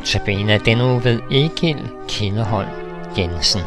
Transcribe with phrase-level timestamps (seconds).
[0.00, 2.72] Notabene denne uge ved Egil Kindeholm
[3.16, 3.62] Jensen.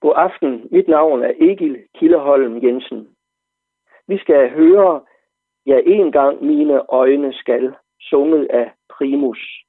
[0.00, 0.68] God aften.
[0.70, 3.08] Mit navn er Egil Kildeholm Jensen.
[4.08, 5.00] Vi skal høre,
[5.66, 9.64] ja, en gang mine øjne skal, sunget af Primus.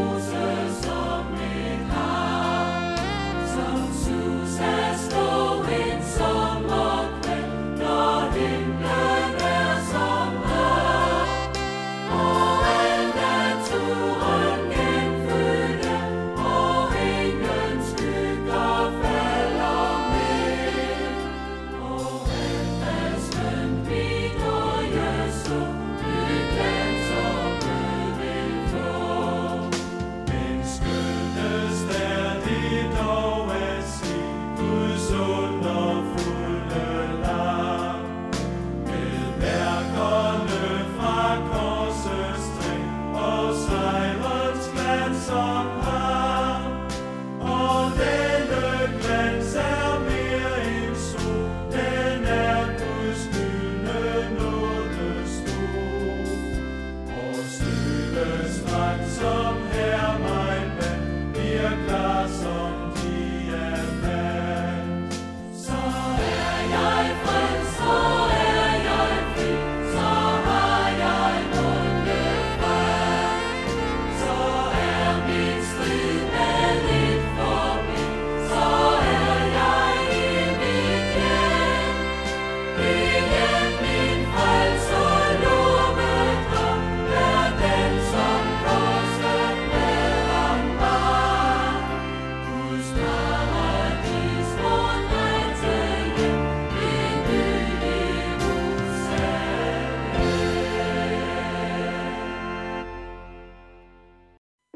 [0.00, 0.39] Jerusalem.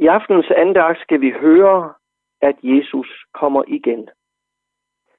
[0.04, 1.94] I aftenens andagt skal vi høre,
[2.42, 4.08] at Jesus kommer igen.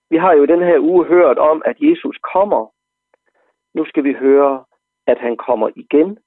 [0.09, 2.71] Vi har jo den her uge hørt om, at Jesus kommer.
[3.77, 4.63] Nu skal vi høre,
[5.07, 6.17] at han kommer igen.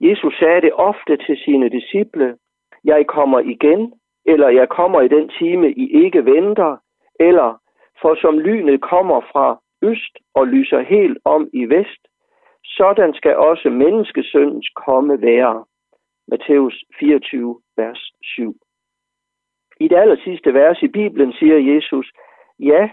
[0.00, 2.36] Jesus sagde det ofte til sine disciple,
[2.84, 3.92] jeg kommer igen,
[4.26, 6.76] eller jeg kommer i den time, I ikke venter,
[7.20, 7.60] eller
[8.00, 12.02] for som lynet kommer fra øst og lyser helt om i vest,
[12.64, 15.64] sådan skal også menneskesøndens komme være.
[16.30, 18.56] Matthæus 24, vers 7.
[19.80, 22.12] I det aller sidste vers i Bibelen siger Jesus,
[22.58, 22.90] ja,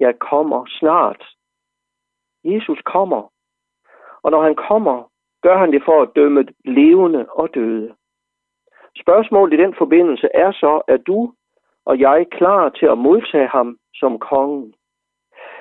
[0.00, 1.22] jeg kommer snart.
[2.44, 3.32] Jesus kommer.
[4.22, 5.10] Og når han kommer,
[5.42, 7.94] gør han det for at dømme levende og døde.
[9.02, 11.32] Spørgsmålet i den forbindelse er så, er du
[11.84, 14.74] og jeg klar til at modtage ham som kongen?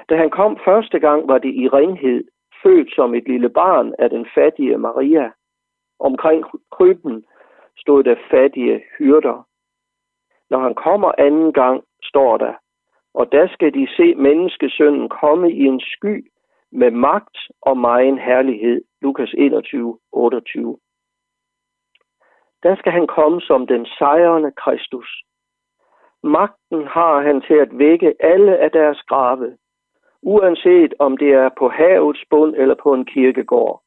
[0.09, 2.23] Da han kom første gang, var det i ringhed,
[2.63, 5.31] født som et lille barn af den fattige Maria.
[5.99, 7.25] Omkring krybben
[7.77, 9.47] stod der fattige hyrder.
[10.49, 12.53] Når han kommer anden gang, står der,
[13.13, 16.31] og der skal de se menneskesønnen komme i en sky
[16.72, 18.81] med magt og megen herlighed.
[19.01, 20.78] Lukas 21, 28.
[22.63, 25.23] Der skal han komme som den sejrende Kristus.
[26.23, 29.57] Magten har han til at vække alle af deres grave,
[30.22, 33.84] uanset om det er på havets bund eller på en kirkegård.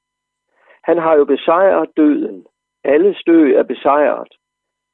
[0.85, 2.47] Han har jo besejret døden.
[2.85, 4.35] Alle stø er besejret.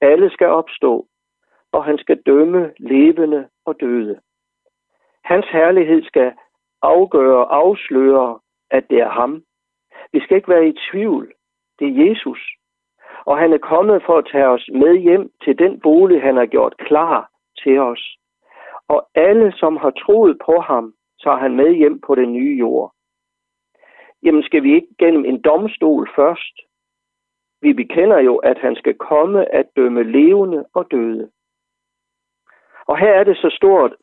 [0.00, 1.06] Alle skal opstå,
[1.72, 4.20] og han skal dømme levende og døde.
[5.24, 6.32] Hans herlighed skal
[6.82, 8.38] afgøre og afsløre,
[8.70, 9.42] at det er ham.
[10.12, 11.32] Vi skal ikke være i tvivl.
[11.78, 12.40] Det er Jesus.
[13.24, 16.46] Og han er kommet for at tage os med hjem til den bolig, han har
[16.46, 17.30] gjort klar
[17.62, 18.16] til os.
[18.88, 22.94] Og alle, som har troet på ham, tager han med hjem på den nye jord
[24.22, 26.60] jamen skal vi ikke gennem en domstol først?
[27.62, 31.30] Vi bekender jo, at han skal komme at dømme levende og døde.
[32.86, 33.94] Og her er det så stort,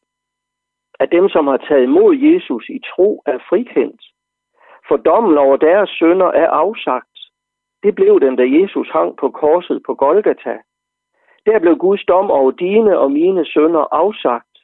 [1.00, 4.02] at dem, som har taget imod Jesus i tro, er frikendt.
[4.88, 7.18] For dommen over deres sønder er afsagt.
[7.84, 10.58] Det blev den, da Jesus hang på korset på Golgata.
[11.46, 14.58] Der blev Guds dom over dine og mine sønder afsagt.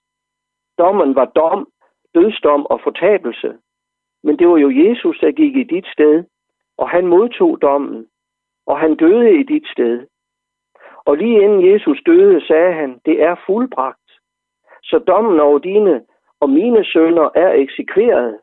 [0.78, 1.68] Dommen var dom,
[2.16, 3.58] dødsdom og fortabelse.
[4.24, 6.24] Men det var jo Jesus, der gik i dit sted,
[6.78, 8.08] og han modtog dommen,
[8.66, 10.08] og han døde i dit sted.
[11.06, 14.12] Og lige inden Jesus døde, sagde han, det er fuldbragt.
[14.84, 16.06] Så dommen over dine
[16.40, 18.40] og mine sønner er eksekveret,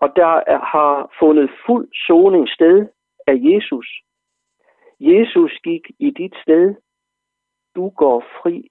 [0.00, 2.86] og der er, har fundet fuld soning sted
[3.26, 3.86] af Jesus.
[5.00, 6.74] Jesus gik i dit sted.
[7.76, 8.70] Du går fri.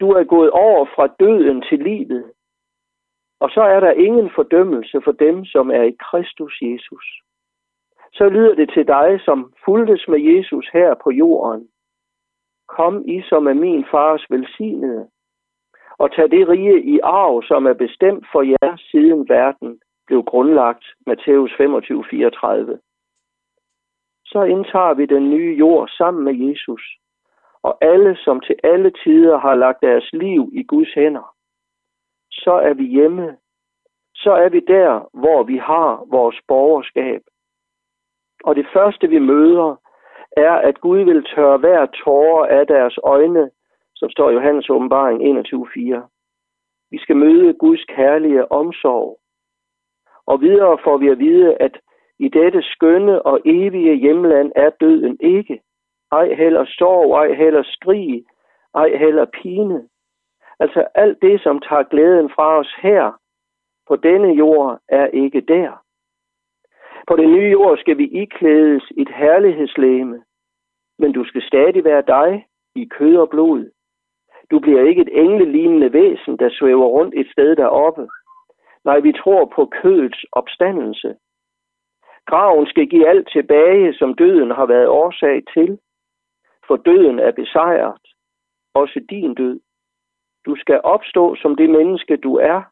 [0.00, 2.32] Du er gået over fra døden til livet.
[3.40, 7.06] Og så er der ingen fordømmelse for dem, som er i Kristus Jesus.
[8.12, 11.68] Så lyder det til dig, som fuldtes med Jesus her på jorden.
[12.68, 15.08] Kom I, som er min fars velsignede,
[15.98, 20.84] og tag det rige i arv, som er bestemt for jer, siden verden blev grundlagt.
[21.06, 22.78] Matthæus 25, 34.
[24.24, 26.82] Så indtager vi den nye jord sammen med Jesus,
[27.62, 31.34] og alle, som til alle tider har lagt deres liv i Guds hænder.
[32.30, 33.36] Så er vi hjemme.
[34.14, 37.20] Så er vi der, hvor vi har vores borgerskab.
[38.44, 39.76] Og det første, vi møder,
[40.36, 43.50] er, at Gud vil tørre hver tårer af deres øjne,
[43.94, 46.08] som står i Johannes åbenbaring 21.4.
[46.90, 49.18] Vi skal møde Guds kærlige omsorg.
[50.26, 51.78] Og videre får vi at vide, at
[52.18, 55.60] i dette skønne og evige hjemland er døden ikke.
[56.12, 58.24] Ej heller sorg, ej heller skrig,
[58.74, 59.88] ej heller pine.
[60.60, 63.12] Altså alt det, som tager glæden fra os her
[63.88, 65.82] på denne jord, er ikke der.
[67.08, 70.24] På den nye jord skal vi iklædes et herlighedslæme,
[70.98, 73.70] men du skal stadig være dig i kød og blod.
[74.50, 78.08] Du bliver ikke et englelignende væsen, der svæver rundt et sted deroppe.
[78.84, 81.16] Nej, vi tror på kødets opstandelse.
[82.26, 85.78] Graven skal give alt tilbage, som døden har været årsag til.
[86.66, 88.02] For døden er besejret.
[88.74, 89.60] Også din død.
[90.46, 92.62] Du skal opstå som det menneske, du er,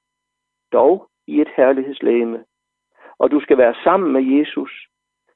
[0.73, 2.45] dog i et herlighedslæme.
[3.19, 4.71] Og du skal være sammen med Jesus.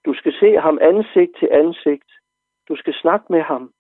[0.05, 2.11] Du skal se ham ansigt til ansigt.
[2.69, 3.73] Du skal snakke med ham.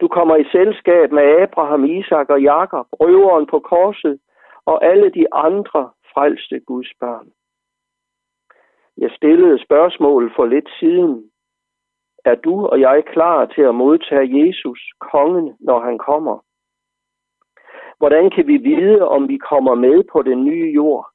[0.00, 4.20] Du kommer i selskab med Abraham, Isak og Jakob, røveren på korset
[4.64, 7.28] og alle de andre frelste Guds børn.
[8.96, 11.30] Jeg stillede spørgsmål for lidt siden.
[12.24, 16.38] Er du og jeg klar til at modtage Jesus, kongen, når han kommer?
[17.98, 21.10] Hvordan kan vi vide, om vi kommer med på den nye jord?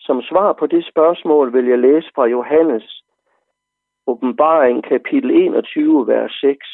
[0.00, 3.04] Som svar på det spørgsmål vil jeg læse fra Johannes
[4.06, 6.66] åbenbaring kapitel 21, vers 6.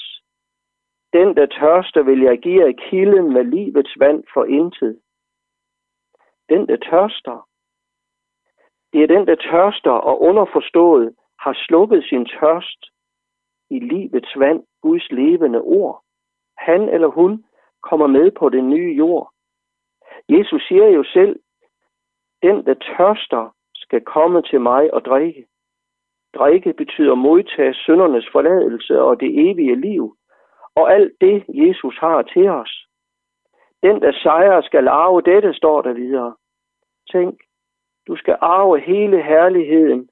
[1.12, 5.00] Den, der tørster, vil jeg give af kilden med livets vand for intet.
[6.48, 7.48] Den, der tørster.
[8.92, 12.80] Det er den, der tørster og underforstået har slukket sin tørst
[13.70, 16.02] i livets vand, Guds levende ord.
[16.58, 17.44] Han eller hun
[17.82, 19.32] kommer med på den nye jord.
[20.28, 21.40] Jesus siger jo selv,
[22.42, 25.46] den, der tørster, skal komme til mig og drikke.
[26.34, 30.16] Drikke betyder modtage søndernes forladelse og det evige liv
[30.76, 32.86] og alt det, Jesus har til os.
[33.82, 36.36] Den, der sejrer, skal arve dette, står der videre.
[37.12, 37.40] Tænk,
[38.06, 40.08] du skal arve hele herligheden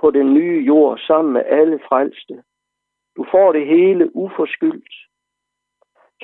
[0.00, 2.42] på den nye jord sammen med alle frelste.
[3.16, 4.94] Du får det hele uforskyldt.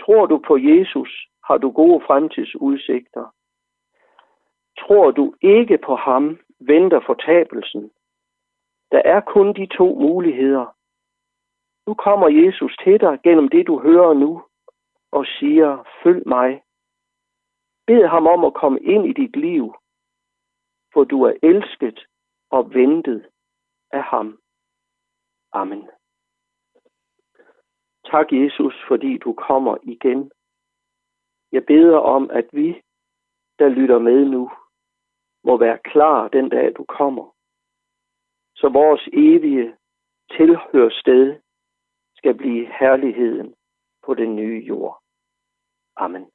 [0.00, 3.35] Tror du på Jesus, har du gode fremtidsudsigter.
[4.79, 7.91] Tror du ikke på ham, venter fortabelsen.
[8.93, 10.67] Der er kun de to muligheder.
[11.87, 14.43] Nu kommer Jesus til dig gennem det, du hører nu,
[15.12, 16.62] og siger, følg mig.
[17.87, 19.75] Bed ham om at komme ind i dit liv,
[20.93, 22.07] for du er elsket
[22.50, 23.26] og ventet
[23.91, 24.38] af ham.
[25.53, 25.88] Amen.
[28.10, 30.30] Tak, Jesus, fordi du kommer igen.
[31.52, 32.82] Jeg beder om, at vi,
[33.58, 34.50] der lytter med nu,
[35.44, 37.34] må være klar den dag, du kommer.
[38.56, 39.76] Så vores evige
[40.30, 41.40] tilhørsted
[42.16, 43.54] skal blive herligheden
[44.04, 45.02] på den nye jord.
[45.96, 46.30] Amen.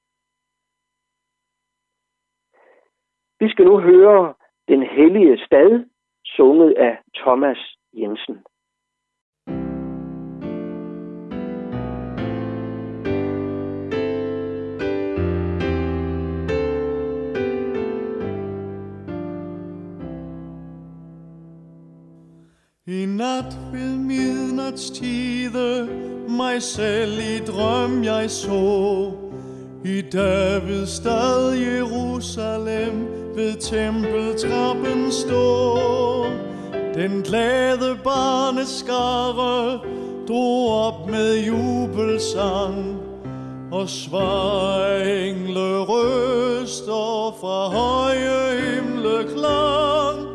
[3.40, 4.34] Vi skal nu høre
[4.68, 5.86] den hellige stad,
[6.26, 8.46] sunget af Thomas Jensen.
[23.18, 25.90] Nat ved midnatstide
[26.30, 29.12] mig selv i drøm jeg så.
[29.86, 35.78] I Davids stad Jerusalem ved tempeltrappen stå.
[36.96, 39.80] Den glade barneskare
[40.28, 43.02] drog op med jubelsang
[43.72, 50.28] og svar engle røster fra høje himle klang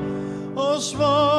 [0.56, 1.35] og svar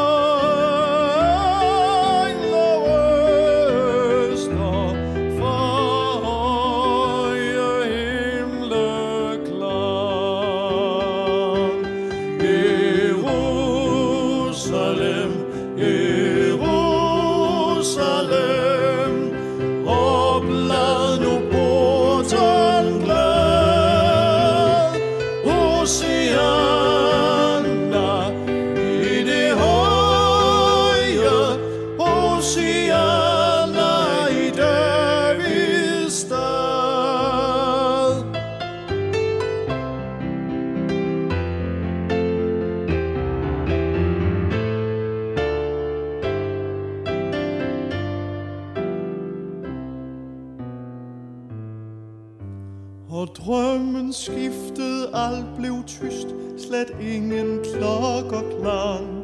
[55.18, 56.28] alt blev tyst,
[56.68, 59.24] slet ingen klokker klang.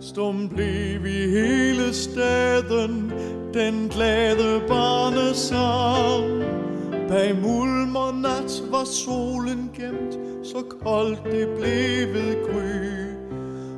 [0.00, 3.12] Stum blev i hele staden
[3.54, 6.44] den glade barnesang.
[7.08, 13.06] Bag mulm og nat var solen gemt, så koldt det blev ved gry.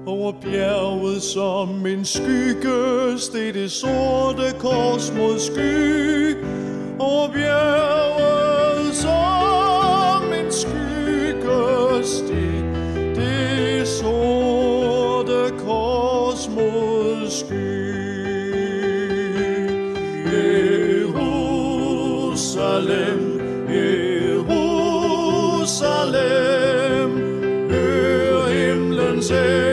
[0.07, 6.37] Over bjerget som en skygge steg det sorte kors mod sky.
[6.99, 8.48] Over bjerget
[22.79, 24.51] Jerusalem, Jerusalem,
[27.71, 29.68] hør himlens engler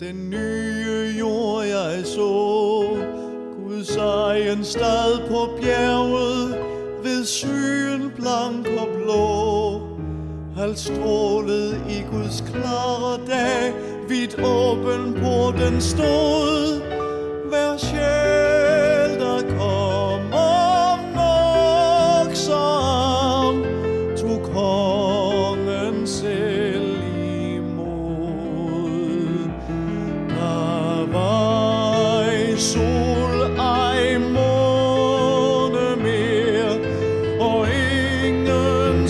[0.00, 2.96] Den nye jord jeg så.
[3.56, 6.54] Guds egen stad på bjerget
[7.02, 9.80] Ved syen blank og blå.
[10.62, 13.74] Alt strålede i Guds klare dag
[14.08, 16.80] Vidt åben på den stod.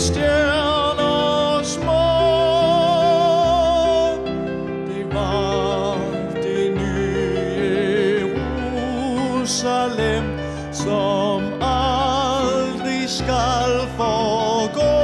[0.00, 2.07] Stjerner små.
[4.88, 5.97] Det var
[6.35, 8.30] det nye
[9.40, 10.25] Jerusalem,
[10.73, 14.97] som aldrig skal forgå.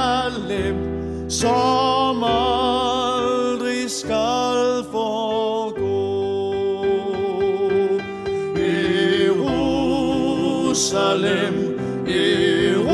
[1.31, 5.88] som aldrig skal forgå.
[10.78, 11.75] Jerusalem,
[12.06, 12.88] Jerusalem.